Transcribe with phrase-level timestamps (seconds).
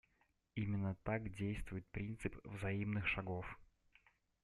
[0.55, 3.45] Именно так действует принцип «взаимных шагов».